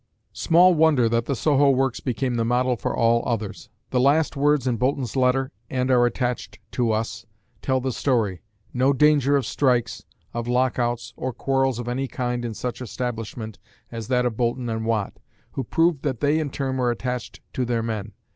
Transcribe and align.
Small 0.33 0.73
wonder 0.73 1.07
that 1.07 1.25
the 1.25 1.35
Soho 1.35 1.69
works 1.69 1.99
became 1.99 2.33
the 2.33 2.43
model 2.43 2.75
for 2.75 2.97
all 2.97 3.21
others. 3.23 3.69
The 3.91 3.99
last 3.99 4.35
words 4.35 4.65
in 4.65 4.77
Boulton's 4.77 5.15
letter, 5.15 5.51
"and 5.69 5.91
are 5.91 6.07
attached 6.07 6.57
to 6.71 6.91
us," 6.91 7.27
tell 7.61 7.79
the 7.79 7.91
story. 7.91 8.41
No 8.73 8.93
danger 8.93 9.35
of 9.35 9.45
strikes, 9.45 10.03
of 10.33 10.47
lockouts, 10.47 11.13
or 11.15 11.31
quarrels 11.33 11.77
of 11.77 11.87
any 11.87 12.07
kind 12.07 12.43
in 12.43 12.55
such 12.55 12.81
establishments 12.81 13.59
as 13.91 14.07
that 14.07 14.25
of 14.25 14.35
Boulton 14.35 14.69
and 14.69 14.87
Watt, 14.87 15.19
who 15.51 15.63
proved 15.63 16.01
that 16.01 16.19
they 16.19 16.39
in 16.39 16.49
turn 16.49 16.77
were 16.77 16.89
attached 16.89 17.39
to 17.53 17.63
their 17.63 17.83
men. 17.83 18.13